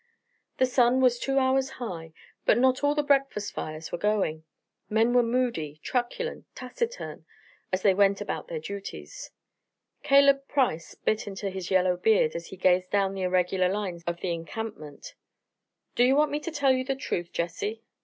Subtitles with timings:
[0.57, 2.11] The sun was two hours high,
[2.43, 4.43] but not all the breakfast fires were going.
[4.89, 7.23] Men were moody, truculent, taciturn,
[7.71, 9.29] as they went about their duties.
[10.01, 14.21] Caleb Price bit into his yellow beard as he gazed down the irregular lines of
[14.21, 15.13] the encampment.
[15.93, 17.83] "Do you want me to tell you the truth, Jesse?"